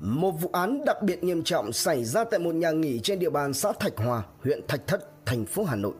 [0.00, 3.30] Một vụ án đặc biệt nghiêm trọng xảy ra tại một nhà nghỉ trên địa
[3.30, 5.94] bàn xã Thạch Hòa, huyện Thạch Thất, thành phố Hà Nội.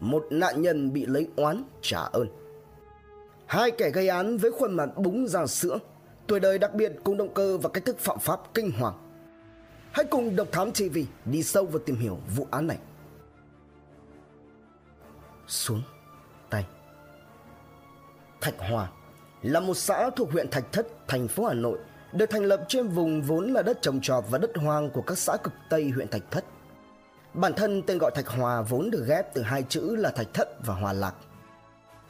[0.00, 2.28] Một nạn nhân bị lấy oán trả ơn.
[3.46, 5.78] Hai kẻ gây án với khuôn mặt búng ra sữa,
[6.26, 8.94] tuổi đời đặc biệt cùng động cơ và cách thức phạm pháp kinh hoàng.
[9.92, 12.78] Hãy cùng Độc Thám TV đi sâu vào tìm hiểu vụ án này.
[15.46, 15.82] Xuống
[16.50, 16.66] tay
[18.40, 18.90] Thạch Hòa
[19.42, 21.78] là một xã thuộc huyện Thạch Thất, thành phố Hà Nội,
[22.12, 25.18] được thành lập trên vùng vốn là đất trồng trọt và đất hoang của các
[25.18, 26.44] xã cực Tây huyện Thạch Thất.
[27.34, 30.66] Bản thân tên gọi Thạch Hòa vốn được ghép từ hai chữ là Thạch Thất
[30.66, 31.14] và Hòa Lạc.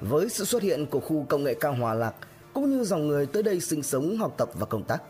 [0.01, 2.15] Với sự xuất hiện của khu công nghệ cao Hòa Lạc
[2.53, 5.03] cũng như dòng người tới đây sinh sống, học tập và công tác,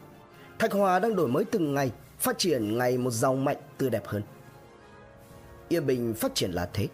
[0.58, 4.06] Thạch Hòa đang đổi mới từng ngày, phát triển ngày một giàu mạnh, tươi đẹp
[4.06, 4.22] hơn.
[5.68, 6.88] Yên Bình phát triển là thế.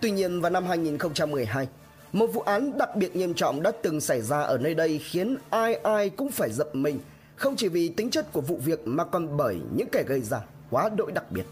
[0.00, 1.68] Tuy nhiên vào năm 2012,
[2.12, 5.36] một vụ án đặc biệt nghiêm trọng đã từng xảy ra ở nơi đây khiến
[5.50, 7.00] ai ai cũng phải giật mình,
[7.36, 10.40] không chỉ vì tính chất của vụ việc mà còn bởi những kẻ gây ra
[10.70, 11.46] quá đỗi đặc biệt.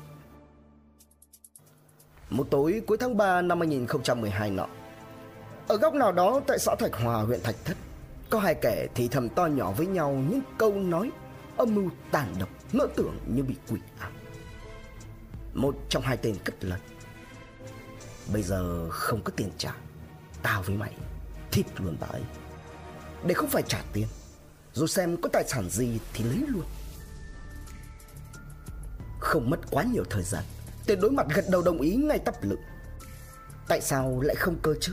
[2.31, 4.67] Một tối cuối tháng 3 năm 2012 nọ,
[5.69, 7.77] ở góc nào đó tại xã Thạch Hòa, huyện Thạch Thất,
[8.31, 11.11] có hai kẻ thì thầm to nhỏ với nhau những câu nói
[11.57, 14.13] âm mưu tàn độc, ngỡ tưởng như bị quỷ ám.
[15.55, 16.81] Một trong hai tên cất lời.
[18.33, 19.75] Bây giờ không có tiền trả
[20.43, 20.97] Tao với mày
[21.51, 22.23] Thịt luôn bà ấy
[23.27, 24.07] Để không phải trả tiền
[24.75, 26.65] rồi xem có tài sản gì thì lấy luôn.
[29.21, 30.45] Không mất quá nhiều thời gian
[30.87, 32.57] Tên đối mặt gật đầu đồng ý ngay tắp lự.
[33.69, 34.93] Tại sao lại không cơ chứ?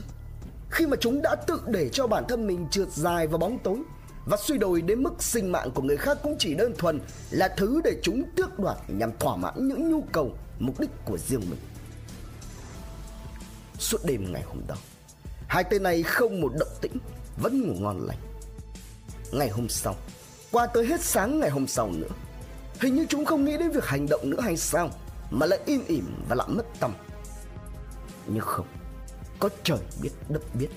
[0.70, 3.82] Khi mà chúng đã tự để cho bản thân mình trượt dài vào bóng tối
[4.26, 7.48] Và suy đồi đến mức sinh mạng của người khác cũng chỉ đơn thuần Là
[7.56, 11.40] thứ để chúng tước đoạt nhằm thỏa mãn những nhu cầu, Mục đích của riêng
[11.50, 11.60] mình.
[13.78, 14.74] Suốt đêm ngày hôm đó,
[15.48, 16.96] Hai tên này không một động tĩnh,
[17.42, 18.29] Vẫn ngủ ngon lành.
[19.32, 19.96] Ngày hôm sau.
[20.50, 22.08] Qua tới hết sáng ngày hôm sau nữa,
[22.80, 24.90] Hình như chúng không nghĩ đến việc hành động nữa hay sao,
[25.30, 26.94] Mà lại im ỉm và lặng mất tâm.
[28.26, 28.66] Nhưng không,
[29.38, 30.68] Có trời biết, đất biết.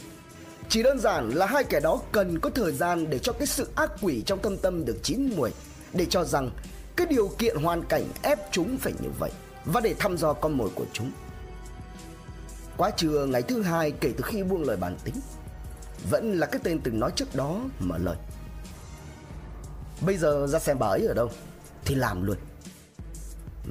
[0.69, 3.69] Chỉ đơn giản là hai kẻ đó cần có thời gian Để cho cái sự
[3.75, 5.51] ác quỷ trong tâm tâm được chín mùi
[5.93, 6.51] Để cho rằng
[6.95, 9.31] Cái điều kiện hoàn cảnh ép chúng phải như vậy,
[9.65, 11.11] Và để thăm dò con mồi của chúng.
[12.77, 15.15] Quá trưa ngày thứ hai kể từ khi buông lời bản tính,
[16.09, 18.15] Vẫn là cái tên từng nói trước đó mở lời.
[20.05, 21.29] Bây giờ ra xem bà ấy ở đâu
[21.85, 22.37] Thì làm luôn.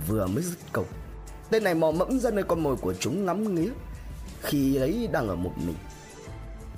[0.08, 0.84] Vừa mới dứt câu
[1.50, 3.70] Tên này mò mẫm ra nơi con mồi của chúng ngắm nghía
[4.42, 5.76] Khi ấy đang ở một mình.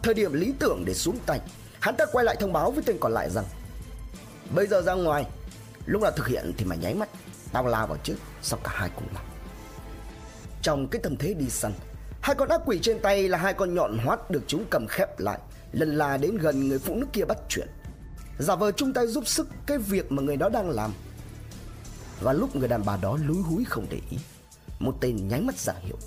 [0.03, 1.41] Thời điểm lý tưởng để xuống tay
[1.81, 3.45] Hắn ta quay lại thông báo với tên còn lại rằng
[4.55, 5.27] Bây giờ ra ngoài
[5.87, 7.09] Lúc nào thực hiện thì mày nháy mắt
[7.53, 9.25] Tao lao vào trước Xong cả hai cùng làm.
[10.63, 11.73] Trong cái tâm thế đi săn
[12.25, 15.21] Hai con ác quỷ trên tay là hai con nhọn hoắt được chúng cầm khép
[15.21, 15.39] lại,
[15.73, 17.69] lần là đến gần người phụ nữ kia bắt chuyện.
[18.39, 20.93] Giả vờ chung tay giúp sức cái việc mà người đó đang làm.
[22.21, 24.17] Và lúc người đàn bà đó lúi húi không để ý,
[24.79, 25.99] một tên nháy mắt giả hiệu.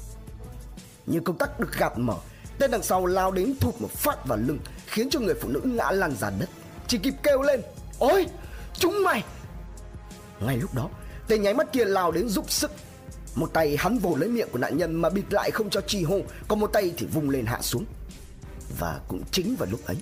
[1.06, 2.16] Nhưng công tắc được gạt mở,
[2.60, 5.62] tên đằng sau lao đến thụt một phát vào lưng, khiến cho người phụ nữ
[5.64, 6.50] ngã lăn ra đất.
[6.88, 7.62] Chỉ kịp kêu lên,
[8.00, 8.26] ôi,
[8.74, 9.24] chúng mày!
[10.40, 10.90] Ngay lúc đó,
[11.28, 12.72] tên nháy mắt kia lao đến giúp sức
[13.38, 16.04] một tay hắn vồ lấy miệng của nạn nhân mà bịt lại không cho chi
[16.04, 17.86] hô Còn một tay thì vung lên hạ xuống
[18.80, 19.96] Và cũng chính vào lúc ấy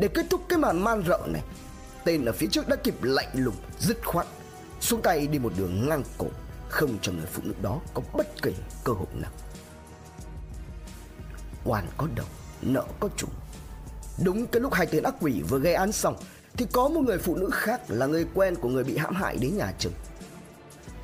[0.00, 1.42] để kết thúc cái màn man rợ này,
[2.04, 4.26] Tên ở phía trước đã kịp lạnh lùng, Dứt khoát.
[4.80, 6.26] Xuống tay đi một đường ngang cổ,
[6.68, 9.30] Không cho người phụ nữ đó có bất kỳ cơ hội nào.
[11.64, 12.26] Oan có đầu,
[12.62, 13.26] Nợ có chủ.
[14.24, 16.16] Đúng cái lúc hai tên ác quỷ vừa gây án xong,
[16.56, 19.36] Thì có một người phụ nữ khác là người quen của người bị hãm hại
[19.36, 19.92] đến nhà trường.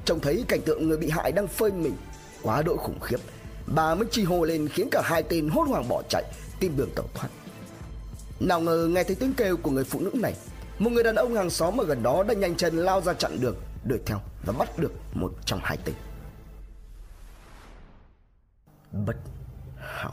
[0.05, 1.97] Trông thấy cảnh tượng người bị hại đang phơi mình,
[2.43, 3.19] Quá độ khủng khiếp,
[3.67, 6.25] Bà mới chi hô lên khiến cả hai tên hốt hoảng bỏ chạy,
[6.61, 7.29] Tìm đường tẩu thoát.
[8.41, 10.35] Nào ngờ nghe thấy tiếng kêu của người phụ nữ này
[10.79, 13.41] Một người đàn ông hàng xóm ở gần đó đã nhanh chân lao ra chặn
[13.41, 15.95] được, Đuổi theo và bắt được một trong hai tên
[19.07, 19.17] Bất
[19.77, 20.13] hảo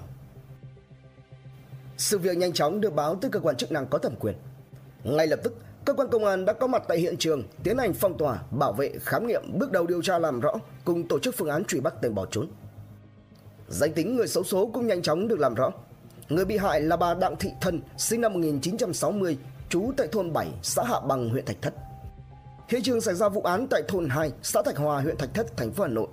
[1.97, 4.35] Sự việc nhanh chóng được báo tới cơ quan chức năng có thẩm quyền
[5.03, 5.53] Ngay lập tức
[5.85, 8.73] Cơ quan công an đã có mặt tại hiện trường, tiến hành phong tỏa, bảo
[8.73, 10.53] vệ, khám nghiệm, bước đầu điều tra làm rõ,
[10.85, 12.47] cùng tổ chức phương án truy bắt tên bỏ trốn.
[13.67, 15.71] Danh tính người xấu số cũng nhanh chóng được làm rõ.
[16.29, 19.37] Người bị hại là bà Đặng Thị Thân, sinh năm 1960,
[19.69, 21.73] trú tại thôn 7, xã Hạ Bằng, huyện Thạch Thất.
[22.67, 25.57] Hiện trường xảy ra vụ án tại thôn 2, xã Thạch Hòa, huyện Thạch Thất,
[25.57, 26.07] thành phố Hà Nội.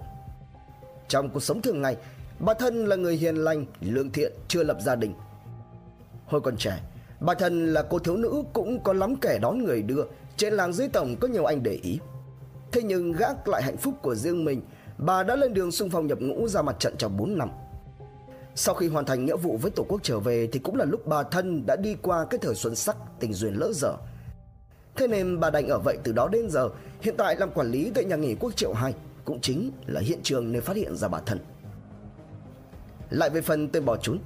[1.08, 1.96] Trong cuộc sống thường ngày,
[2.38, 5.14] bà Thân là người hiền lành, lương thiện, chưa lập gia đình.
[6.26, 6.80] Hồi còn trẻ,
[7.20, 10.04] Bà thân là cô thiếu nữ cũng có lắm kẻ đón người đưa
[10.36, 11.98] Trên làng dưới tổng có nhiều anh để ý
[12.72, 14.62] Thế nhưng gác lại hạnh phúc của riêng mình
[14.98, 17.50] Bà đã lên đường xung phong nhập ngũ ra mặt trận trong 4 năm
[18.54, 21.06] sau khi hoàn thành nghĩa vụ với Tổ quốc trở về Thì cũng là lúc
[21.06, 23.96] bà thân đã đi qua cái thời xuân sắc tình duyên lỡ dở
[24.96, 26.68] Thế nên bà đành ở vậy từ đó đến giờ,
[27.00, 28.94] hiện tại làm quản lý tại nhà nghỉ Quốc Triệu 2,
[29.24, 31.38] cũng chính là hiện trường nơi phát hiện ra bà thân.
[33.10, 34.18] Lại về phần tên bỏ trốn,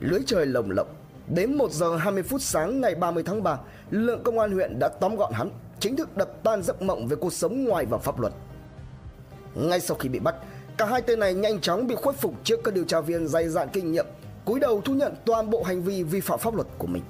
[0.00, 0.94] lưới trời lồng lộng,
[1.28, 3.58] đến 1 giờ 20 phút sáng ngày 30 tháng 3,
[3.90, 5.50] lượng công an huyện đã tóm gọn hắn,
[5.80, 8.32] chính thức đập tan giấc mộng về cuộc sống ngoài và pháp luật.
[9.54, 10.34] Ngay sau khi bị bắt,
[10.78, 13.48] cả hai tên này nhanh chóng bị khuất phục trước các điều tra viên dày
[13.48, 14.06] dạn kinh nghiệm,
[14.44, 17.02] cúi đầu thu nhận toàn bộ hành vi vi phạm pháp luật của mình.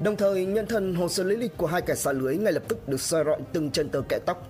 [0.00, 2.62] Đồng thời, nhân thân hồ sơ lý lịch của hai kẻ xa lưới ngay lập
[2.68, 4.46] tức được soi rọi từng chân tơ kẽ tóc.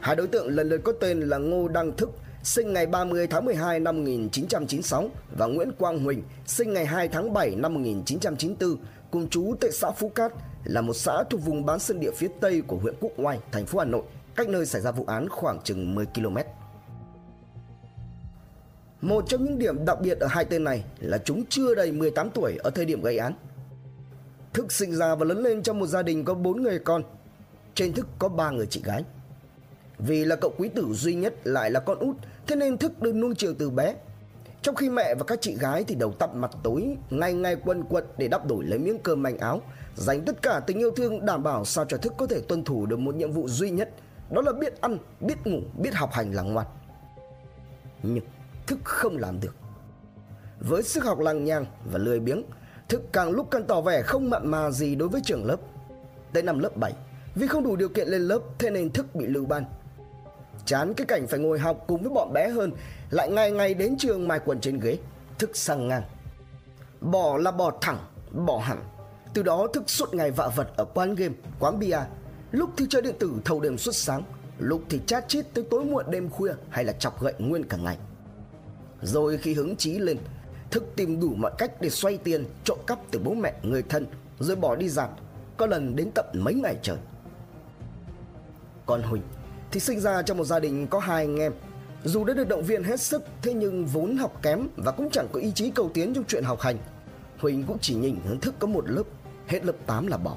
[0.00, 2.10] Hai đối tượng lần lượt có tên là Ngô Đăng Thức,
[2.42, 5.08] sinh ngày 30 tháng 12 năm 1996
[5.38, 8.76] và Nguyễn Quang Huỳnh, sinh ngày 2 tháng 7 năm 1994,
[9.10, 10.32] cùng chú tại xã Phú Cát,
[10.64, 13.66] là một xã thuộc vùng bán sơn địa phía tây của huyện Quốc Oai, thành
[13.66, 14.02] phố Hà Nội,
[14.36, 16.36] cách nơi xảy ra vụ án khoảng chừng 10 km.
[19.00, 22.30] Một trong những điểm đặc biệt ở hai tên này là chúng chưa đầy 18
[22.30, 23.32] tuổi ở thời điểm gây án.
[24.52, 27.02] Thức sinh ra và lớn lên trong một gia đình có 4 người con.
[27.74, 29.04] Trên Thức có 3 người chị gái.
[29.98, 32.16] Vì là cậu quý tử duy nhất lại là con út,
[32.46, 33.94] thế nên Thức được nuông chiều từ bé.
[34.62, 37.84] Trong khi mẹ và các chị gái thì đầu tắt mặt tối, ngày ngày quần
[37.84, 39.60] quật để đắp đổi lấy miếng cơm manh áo,
[39.96, 42.86] dành tất cả tình yêu thương đảm bảo sao cho Thức có thể tuân thủ
[42.86, 43.90] được một nhiệm vụ duy nhất,
[44.30, 46.66] đó là biết ăn, biết ngủ, biết học hành là ngoan.
[48.02, 48.24] Nhưng
[48.70, 49.54] Thức không làm được.
[50.60, 52.42] Với sức học lằng nhằng và lười biếng,
[52.88, 55.56] Thức càng lúc càng tỏ vẻ không mặn mà gì đối với trường lớp.
[56.32, 56.92] Tới năm lớp 7,
[57.34, 59.64] vì không đủ điều kiện lên lớp thế nên Thức bị lưu ban.
[60.64, 62.72] Chán cái cảnh phải ngồi học cùng với bọn bé hơn,
[63.10, 64.98] lại ngày ngày đến trường mài quần trên ghế,
[65.38, 66.02] Thức sang ngang.
[67.00, 67.98] Bỏ là bỏ thẳng,
[68.32, 68.78] bỏ hẳn.
[69.34, 71.98] Từ đó Thức suốt ngày vạ vật ở quán game, quán bia,
[72.50, 74.22] lúc thì chơi điện tử thâu đêm suốt sáng,
[74.58, 77.76] lúc thì chat chít tới tối muộn đêm khuya hay là chọc gậy nguyên cả
[77.76, 77.98] ngày.
[79.02, 80.18] Rồi khi hứng chí lên,
[80.70, 84.06] Thức tìm đủ mọi cách để xoay tiền trộm cắp từ bố mẹ người thân
[84.38, 85.10] rồi bỏ đi giặt,
[85.56, 86.96] có lần đến tận mấy ngày trời.
[88.86, 89.22] Còn Huỳnh
[89.70, 91.52] thì sinh ra trong một gia đình có hai anh em.
[92.04, 95.28] Dù đã được động viên hết sức thế nhưng vốn học kém và cũng chẳng
[95.32, 96.76] có ý chí cầu tiến trong chuyện học hành.
[97.38, 99.04] Huỳnh cũng chỉ nhìn hướng thức có một lớp,
[99.46, 100.36] hết lớp 8 là bỏ.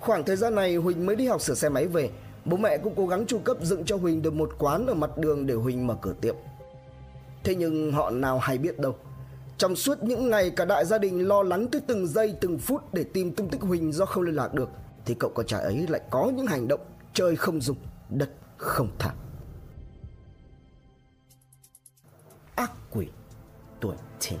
[0.00, 2.10] Khoảng thời gian này Huỳnh mới đi học sửa xe máy về,
[2.44, 5.18] bố mẹ cũng cố gắng chu cấp dựng cho Huỳnh được một quán ở mặt
[5.18, 6.34] đường để Huỳnh mở cửa tiệm.
[7.44, 8.96] Thế nhưng họ nào hay biết đâu.
[9.58, 12.94] Trong suốt những ngày cả đại gia đình lo lắng tới từng giây từng phút
[12.94, 14.68] để tìm tung tích Huỳnh do không liên lạc được
[15.04, 16.80] thì cậu con trai ấy lại có những hành động
[17.12, 17.76] trời không dùng,
[18.10, 19.10] đất không thả.
[22.54, 23.06] Ác quỷ
[23.80, 23.96] tuổi
[24.28, 24.40] teen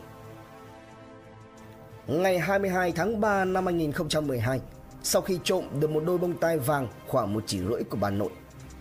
[2.06, 4.60] Ngày 22 tháng 3 năm 2012,
[5.02, 8.10] sau khi trộm được một đôi bông tai vàng khoảng một chỉ rưỡi của bà
[8.10, 8.30] nội,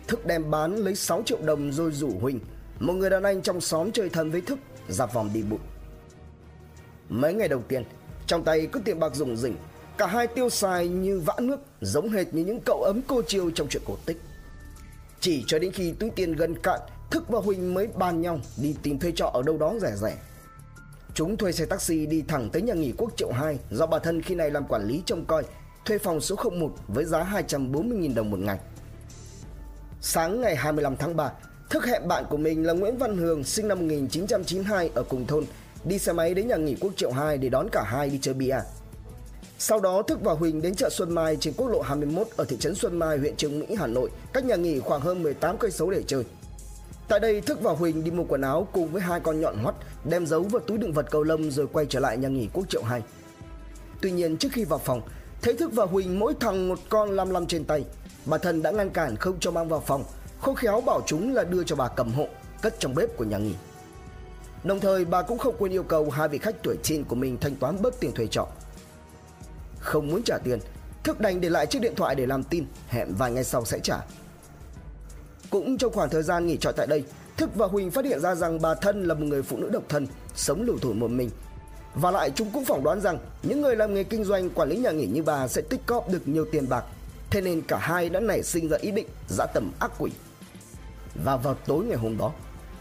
[0.07, 2.39] Thức đem bán lấy 6 triệu đồng rồi rủ Huỳnh
[2.83, 4.59] một người đàn anh trong xóm chơi thân với Thức
[4.89, 5.59] dạp vòng đi bụi.
[7.09, 7.83] Mấy ngày đầu tiên,
[8.27, 9.55] trong tay cứ tiền bạc rủng rỉnh,
[9.97, 13.51] cả hai tiêu xài như vã nước, giống hệt như những cậu ấm cô chiêu
[13.51, 14.21] trong chuyện cổ tích.
[15.19, 16.79] Chỉ cho đến khi túi tiền gần cạn,
[17.11, 20.17] Thức và Huỳnh mới bàn nhau đi tìm thuê trọ ở đâu đó rẻ rẻ.
[21.13, 24.21] Chúng thuê xe taxi đi thẳng tới nhà nghỉ Quốc Triệu 2 do bà thân
[24.21, 25.43] khi này làm quản lý trông coi,
[25.85, 28.59] thuê phòng số 01 với giá 240.000 đồng một ngày.
[30.01, 31.31] Sáng ngày 25 tháng 3,
[31.69, 35.45] Thức hẹn bạn của mình là Nguyễn Văn Hường sinh năm 1992 ở cùng thôn
[35.83, 38.33] đi xe máy đến nhà nghỉ Quốc Triệu 2 để đón cả hai đi chơi
[38.33, 38.59] bia.
[39.57, 42.57] Sau đó Thức và Huỳnh đến chợ Xuân Mai trên quốc lộ 21 ở thị
[42.59, 45.71] trấn Xuân Mai, huyện Trương Mỹ, Hà Nội, cách nhà nghỉ khoảng hơn 18 cây
[45.71, 46.23] số để chơi.
[47.07, 49.75] Tại đây Thức và Huỳnh đi mua quần áo cùng với hai con nhọn hoắt,
[50.03, 52.69] đem giấu vào túi đựng vật cầu lông rồi quay trở lại nhà nghỉ Quốc
[52.69, 53.01] Triệu 2.
[54.01, 55.01] Tuy nhiên trước khi vào phòng,
[55.41, 57.85] thấy Thức và Huỳnh mỗi thằng một con lăm lăm trên tay.
[58.25, 60.03] Bà thân đã ngăn cản không cho mang vào phòng,
[60.43, 62.27] không khéo bảo chúng là đưa cho bà cầm hộ,
[62.61, 63.55] cất trong bếp của nhà nghỉ.
[64.63, 67.37] Đồng thời bà cũng không quên yêu cầu hai vị khách tuổi teen của mình
[67.41, 68.47] thanh toán bớt tiền thuê trọ.
[69.79, 70.59] Không muốn trả tiền,
[71.03, 73.79] Thức đành để lại chiếc điện thoại để làm tin, hẹn vài ngày sau sẽ
[73.79, 73.97] trả.
[75.49, 77.03] Cũng trong khoảng thời gian nghỉ trọ tại đây,
[77.37, 79.83] Thức và Huỳnh phát hiện ra rằng bà thân là một người phụ nữ độc
[79.89, 81.29] thân, sống lủi thủi một mình.
[81.95, 84.77] Và lại chúng cũng phỏng đoán rằng những người làm nghề kinh doanh quản lý
[84.77, 86.85] nhà nghỉ như bà sẽ tích cóp được nhiều tiền bạc.
[87.29, 90.11] Thế nên cả hai đã nảy sinh ra ý định dã tầm ác quỷ.
[91.15, 92.31] Và vào tối ngày hôm đó,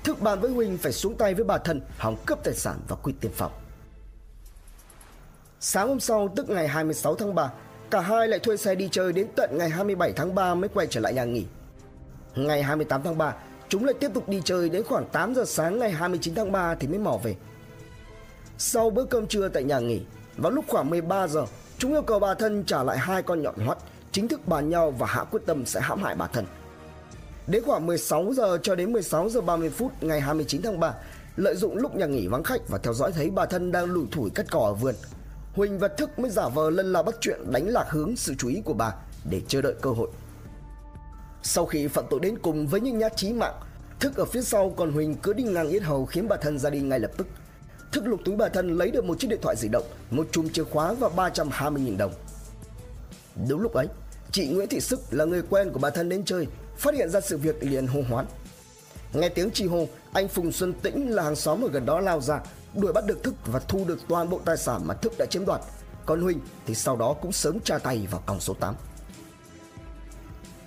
[0.05, 2.97] Thức bàn với Huỳnh phải xuống tay với bà thân hòng cướp tài sản và
[2.97, 3.53] quy tiền phòng.
[5.61, 7.51] Sáng hôm sau tức ngày 26 tháng 3,
[7.91, 10.87] cả hai lại thuê xe đi chơi đến tận ngày 27 tháng 3 mới quay
[10.91, 11.47] trở lại nhà nghỉ.
[12.35, 13.35] Ngày 28 tháng 3,
[13.69, 16.75] chúng lại tiếp tục đi chơi đến khoảng 8 giờ sáng ngày 29 tháng 3
[16.75, 17.37] thì mới mò về.
[18.59, 20.03] Sau bữa cơm trưa tại nhà nghỉ,
[20.37, 21.47] vào lúc khoảng 13 giờ,
[21.79, 23.79] chúng yêu cầu bà thân trả lại hai con nhọn hoắt,
[24.13, 26.47] chính thức bàn nhau và hạ quyết tâm sẽ hãm hại bà thân.
[27.47, 30.95] Đến khoảng 16 giờ cho đến 16 giờ 30 phút ngày 29 tháng 3,
[31.37, 34.07] lợi dụng lúc nhà nghỉ vắng khách và theo dõi thấy bà thân đang lủi
[34.11, 34.95] thủi cắt cỏ ở vườn,
[35.55, 38.49] Huỳnh và Thức mới giả vờ lân la bắt chuyện đánh lạc hướng sự chú
[38.49, 38.95] ý của bà
[39.31, 40.09] để chờ đợi cơ hội.
[41.43, 43.55] Sau khi phạm tội đến cùng với những nhát chí mạng,
[44.01, 46.71] Thức ở phía sau còn Huỳnh cứ đi ngang yết hầu khiến bà thân ra
[46.71, 47.27] đi ngay lập tức.
[47.93, 50.49] Thức lục túi bà thân lấy được một chiếc điện thoại di động, một chùm
[50.49, 52.13] chìa khóa và 320.000 đồng.
[53.49, 53.87] Đúng lúc ấy,
[54.31, 56.47] chị Nguyễn Thị Sức là người quen của bà thân đến chơi,
[56.83, 58.27] phát hiện ra sự việc liền hô hoán.
[59.13, 62.21] Nghe tiếng chi hô, anh Phùng Xuân Tĩnh là hàng xóm ở gần đó lao
[62.21, 62.41] ra,
[62.75, 65.45] đuổi bắt được Thức và thu được toàn bộ tài sản mà Thức đã chiếm
[65.45, 65.61] đoạt.
[66.07, 68.75] Còn Huỳnh thì sau đó cũng sớm tra tay vào còng số 8.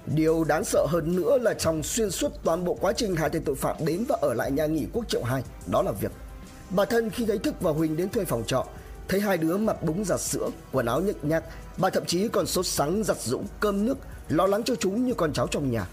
[0.06, 3.44] Điều đáng sợ hơn nữa là trong xuyên suốt toàn bộ quá trình hai tên
[3.44, 6.12] tội phạm đến và ở lại nhà nghỉ Quốc Triệu 2, đó là việc
[6.70, 8.66] bà thân khi thấy Thức và Huỳnh đến thuê phòng trọ,
[9.08, 11.44] thấy hai đứa mặt búng giặt sữa, quần áo nhức nhác,
[11.78, 13.98] bà thậm chí còn sốt sắng giặt rũ cơm nước,
[14.30, 15.88] lo lắng cho chúng như con cháu trong nhà.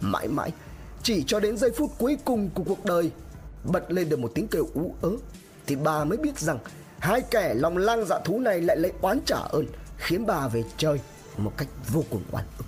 [0.00, 0.52] Mãi mãi,
[1.02, 3.10] chỉ cho đến giây phút cuối cùng của cuộc đời,
[3.64, 5.10] bật lên được một tiếng kêu ú ớ,
[5.66, 6.58] thì bà mới biết rằng
[6.98, 9.66] hai kẻ lòng lang dạ thú này lại lấy oán trả ơn,
[9.98, 11.00] khiến bà về chơi
[11.36, 12.64] một cách vô cùng oan ức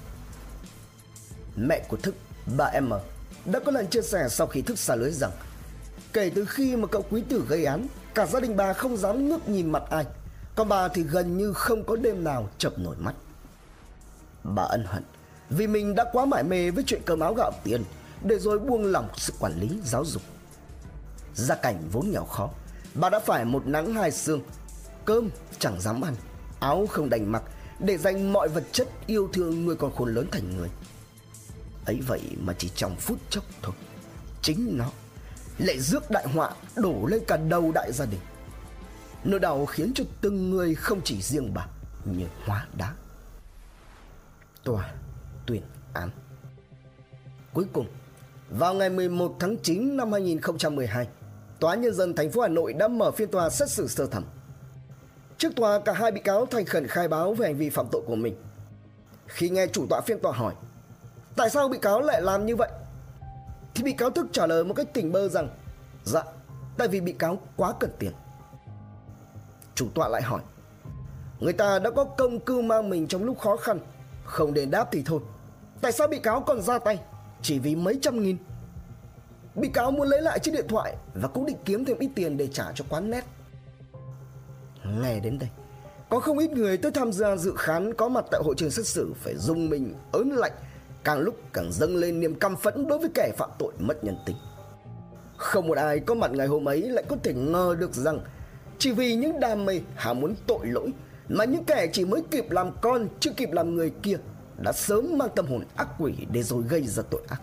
[1.57, 2.15] mẹ của Thức,
[2.57, 2.91] bà em
[3.45, 5.31] đã có lần chia sẻ sau khi Thức xả lưới rằng
[6.13, 9.29] kể từ khi mà cậu quý tử gây án, cả gia đình bà không dám
[9.29, 10.05] ngước nhìn mặt ai,
[10.55, 13.15] còn bà thì gần như không có đêm nào chập nổi mắt.
[14.45, 15.03] Bà ân hận
[15.51, 17.85] vì mình đã quá mải mê với chuyện cơm áo gạo tiền
[18.25, 20.23] để rồi buông lỏng sự quản lý giáo dục.
[21.35, 22.51] Gia cảnh vốn nghèo khó,
[22.95, 24.41] bà đã phải một nắng hai sương,
[25.05, 26.15] cơm chẳng dám ăn,
[26.61, 27.43] áo không đành mặc
[27.79, 30.69] để dành mọi vật chất yêu thương nuôi con khôn lớn thành người.
[31.87, 33.75] Ấy vậy mà chỉ trong phút chốc thôi
[34.43, 34.91] chính nó
[35.59, 38.21] lại rước đại họa đổ lên cả đầu đại gia đình.
[39.25, 41.67] Nỗi đau khiến cho từng người không chỉ riêng bà
[42.05, 42.95] như hóa đá.
[44.65, 44.95] Tòa
[45.47, 45.63] tuyên
[45.93, 46.11] án
[47.55, 47.87] cuối cùng
[48.51, 51.07] vào ngày 11 tháng 9 năm 2012
[51.61, 54.25] Tòa Nhân dân thành phố Hà Nội đã mở phiên tòa xét xử sơ thẩm.
[55.39, 58.03] Trước tòa, cả hai bị cáo thành khẩn khai báo về hành vi phạm tội
[58.07, 58.37] của mình.
[59.27, 60.55] Khi nghe chủ tọa phiên tòa hỏi
[61.37, 62.69] Tại sao bị cáo lại làm như vậy?
[63.75, 65.49] Thì bị cáo thức trả lời một cách tỉnh bơ rằng
[66.05, 66.23] Dạ,
[66.79, 68.13] tại vì bị cáo quá cần tiền
[69.75, 70.41] Chủ tọa lại hỏi
[71.41, 73.79] Người ta đã có công cưu mang mình trong lúc khó khăn
[74.25, 75.21] Không đền đáp thì thôi
[75.81, 77.01] Tại sao bị cáo còn ra tay?
[77.43, 78.37] Chỉ vì mấy trăm nghìn.
[79.55, 82.37] Bị cáo muốn lấy lại chiếc điện thoại Và cũng định kiếm thêm ít tiền
[82.37, 83.25] để trả cho quán nét
[85.01, 85.49] Nghe đến đây,
[86.11, 88.87] Có không ít người tới tham gia dự khán Có mặt tại hội trường xét
[88.87, 90.53] xử Phải dùng mình, ớn lạnh,
[91.07, 94.17] càng lúc càng dâng lên niềm căm phẫn đối với kẻ phạm tội mất nhân
[94.27, 94.37] tính.
[95.37, 98.21] Không một ai có mặt ngày hôm ấy lại có thể ngờ được rằng
[98.79, 100.91] chỉ vì những đam mê hà muốn tội lỗi
[101.29, 104.17] mà những kẻ chỉ mới kịp làm con, chưa kịp làm người kia
[104.59, 107.41] đã sớm mang tâm hồn ác quỷ để rồi gây ra tội ác.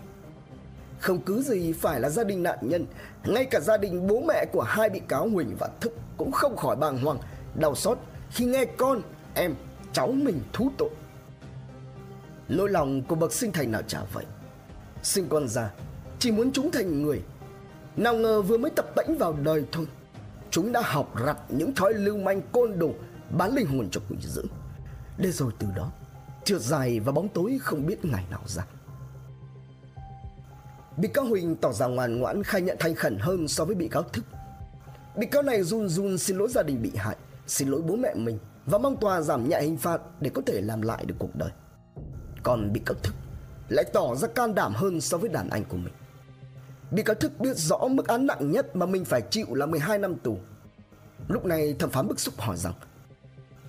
[1.00, 2.86] Không cứ gì phải là gia đình nạn nhân,
[3.26, 6.58] ngay cả gia đình bố mẹ của hai bị cáo Huỳnh và Thức cũng không
[6.58, 7.18] khỏi bàng hoàng,
[7.56, 7.98] đau xót
[8.30, 9.02] khi nghe con,
[9.34, 9.56] em,
[9.94, 10.90] cháu mình thú tội.
[12.50, 14.26] Nỗi lòng của bậc sinh thành nào chả vậy
[15.04, 15.72] Sinh con ra
[16.20, 17.22] Chỉ muốn chúng thành người
[17.98, 19.88] Nào ngờ vừa mới tập tễnh vào đời thôi
[20.52, 22.92] Chúng đã học rặt những thói lưu manh côn đồ
[23.38, 24.44] Bán linh hồn cho quỷ dữ
[25.18, 25.92] Để rồi từ đó
[26.46, 28.66] Trượt dài và bóng tối không biết ngày nào ra
[30.98, 33.88] Bị cáo Huỳnh tỏ ra ngoan ngoãn, khai nhận thành khẩn hơn so với bị
[33.88, 34.26] cáo Thức
[35.16, 37.16] Bị cáo này run run xin lỗi gia đình bị hại,
[37.48, 40.62] Xin lỗi bố mẹ mình Và mong tòa giảm nhẹ hình phạt để có thể
[40.62, 41.52] làm lại được cuộc đời
[42.44, 43.16] còn bị cáo thức
[43.70, 45.94] lại tỏ ra can đảm hơn so với đàn anh của mình.
[46.92, 50.00] Bị cáo thức biết rõ mức án nặng nhất mà mình phải chịu là 12
[50.00, 50.38] năm tù.
[51.28, 52.74] Lúc này thẩm phán bức xúc hỏi rằng,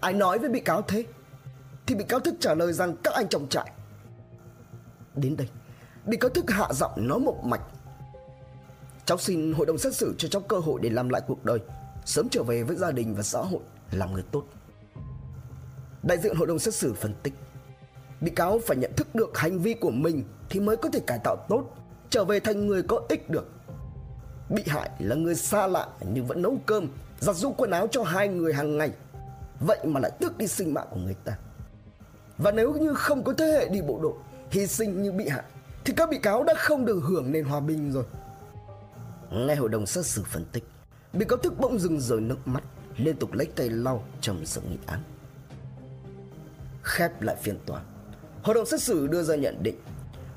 [0.00, 1.04] Ai nói với bị cáo thế?
[1.86, 3.72] Thì bị cáo thức trả lời rằng các anh trong trại.
[5.14, 5.48] Đến đây,
[6.06, 7.62] bị cáo thức hạ giọng nói một mạch.
[9.04, 11.58] Cháu xin hội đồng xét xử cho cháu cơ hội để làm lại cuộc đời,
[12.04, 13.60] sớm trở về với gia đình và xã hội,
[13.90, 14.44] làm người tốt.
[16.02, 17.34] Đại diện hội đồng xét xử phân tích
[18.24, 21.18] bị cáo phải nhận thức được hành vi của mình thì mới có thể cải
[21.24, 21.64] tạo tốt,
[22.10, 23.50] trở về thành người có ích được.
[24.50, 26.88] Bị hại là người xa lạ nhưng vẫn nấu cơm,
[27.20, 28.92] giặt giũ quần áo cho hai người hàng ngày.
[29.60, 31.38] Vậy mà lại tước đi sinh mạng của người ta.
[32.38, 34.12] Và nếu như không có thế hệ đi bộ đội,
[34.50, 35.44] hy sinh như bị hại,
[35.84, 38.04] thì các bị cáo đã không được hưởng nền hòa bình rồi.
[39.30, 40.64] Nghe hội đồng xét xử phân tích,
[41.12, 42.62] bị cáo thức bỗng dừng rời nước mắt,
[42.96, 45.00] liên tục lấy tay lau trong sự nghị án.
[46.82, 47.80] Khép lại phiên tòa,
[48.42, 49.76] Hội đồng xét xử đưa ra nhận định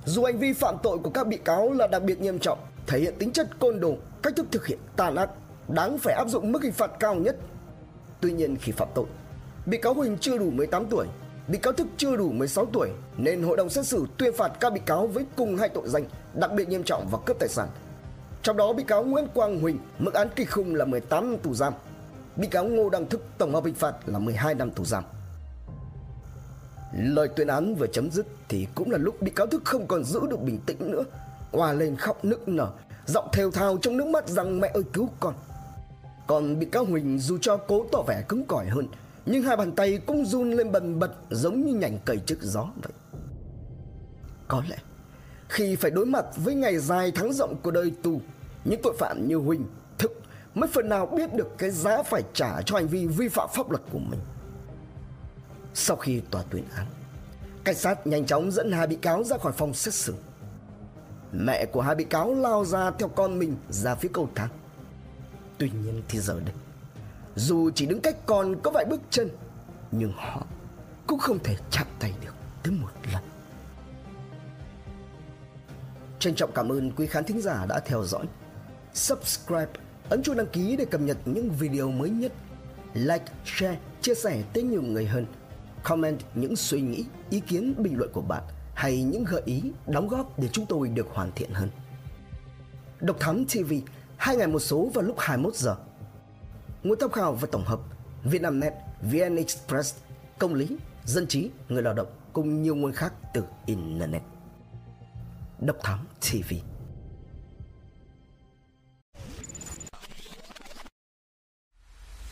[0.05, 2.99] dù hành vi phạm tội của các bị cáo là đặc biệt nghiêm trọng, thể
[2.99, 5.29] hiện tính chất côn đồ, cách thức thực hiện tàn ác,
[5.67, 7.37] đáng phải áp dụng mức hình phạt cao nhất.
[8.21, 9.05] Tuy nhiên khi phạm tội,
[9.65, 11.07] bị cáo Huỳnh chưa đủ 18 tuổi,
[11.47, 14.73] bị cáo Thức chưa đủ 16 tuổi nên hội đồng xét xử tuyên phạt các
[14.73, 17.67] bị cáo với cùng hai tội danh đặc biệt nghiêm trọng và cướp tài sản.
[18.43, 21.53] Trong đó bị cáo Nguyễn Quang Huỳnh mức án kịch khung là 18 năm tù
[21.53, 21.73] giam.
[22.35, 25.03] bị cáo Ngô Đăng Thức tổng hợp hình phạt là 12 năm tù giam.
[26.93, 30.03] Lời tuyên án vừa chấm dứt thì cũng là lúc bị cáo Thức không còn
[30.03, 31.03] giữ được bình tĩnh nữa,
[31.51, 32.71] qua lên khóc nức nở,
[33.05, 35.33] giọng thều thào trong nước mắt rằng mẹ ơi cứu con.
[36.27, 38.87] Còn bị cáo Huỳnh dù cho cố tỏ vẻ cứng cỏi hơn,
[39.29, 42.67] nhưng hai bàn tay cũng run lên bần bật giống như nhành cầy trước gió
[42.83, 42.93] vậy.
[44.47, 44.77] Có lẽ
[45.49, 48.21] khi phải đối mặt với ngày dài tháng rộng của đời tù,
[48.65, 49.65] những tội phạm như Huỳnh,
[49.97, 50.11] Thức
[50.55, 53.71] mới phần nào biết được cái giá phải trả cho hành vi vi phạm pháp
[53.71, 54.19] luật của mình.
[55.73, 56.85] Sau khi tòa tuyên án,
[57.63, 60.15] cảnh sát nhanh chóng dẫn hai bị cáo ra khỏi phòng xét xử.
[61.31, 64.49] Mẹ của hai bị cáo lao ra theo con mình ra phía cầu thang.
[65.57, 66.55] Tuy nhiên thì giờ đây,
[67.37, 69.29] dù chỉ đứng cách con có vài bước chân,
[69.91, 70.45] nhưng họ
[71.07, 73.23] cũng không thể chạm tay được tới một lần.
[76.19, 78.25] Trân trọng cảm ơn quý khán thính giả đã theo dõi.
[78.93, 79.71] Subscribe,
[80.09, 82.31] ấn chuông đăng ký để cập nhật những video mới nhất.
[82.93, 85.25] Like, share, chia sẻ tới nhiều người hơn.
[85.83, 90.07] Comment những suy nghĩ, ý kiến, bình luận của bạn hay những gợi ý, đóng
[90.07, 91.69] góp để chúng tôi được hoàn thiện hơn.
[93.01, 93.73] Độc Thám TV,
[94.17, 95.75] hai ngày một số vào lúc 21 giờ.
[96.87, 97.79] Nguồn tham khảo và tổng hợp
[98.23, 99.95] Vietnamnet, VN Express,
[100.39, 104.21] Công lý, Dân trí, Người lao động cùng nhiều nguồn khác từ Internet.
[105.59, 106.53] Độc Thám TV.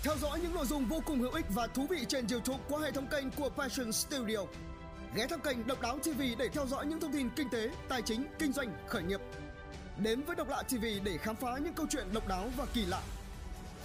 [0.03, 2.79] Theo dõi những nội dung vô cùng hữu ích và thú vị trên YouTube qua
[2.81, 4.39] hệ thống kênh của Passion Studio.
[5.15, 8.01] Ghé thăm kênh Độc Đáo TV để theo dõi những thông tin kinh tế, tài
[8.01, 9.19] chính, kinh doanh, khởi nghiệp.
[9.97, 12.85] Đến với Độc Lạ TV để khám phá những câu chuyện độc đáo và kỳ
[12.85, 13.01] lạ.